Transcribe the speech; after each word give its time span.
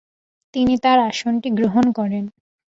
তিনি 0.53 0.73
তার 0.77 0.97
আসনটি 1.09 1.49
গ্রহণ 1.51 1.85
করেন। 1.91 2.23